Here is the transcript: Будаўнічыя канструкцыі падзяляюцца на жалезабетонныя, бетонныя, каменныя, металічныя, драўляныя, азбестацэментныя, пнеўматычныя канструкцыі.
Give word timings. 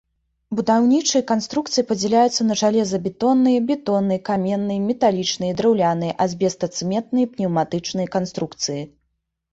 Будаўнічыя 0.59 1.19
канструкцыі 1.31 1.83
падзяляюцца 1.89 2.41
на 2.47 2.57
жалезабетонныя, 2.61 3.59
бетонныя, 3.69 4.23
каменныя, 4.29 4.79
металічныя, 4.89 5.51
драўляныя, 5.61 6.17
азбестацэментныя, 6.27 7.25
пнеўматычныя 7.35 8.07
канструкцыі. 8.17 8.81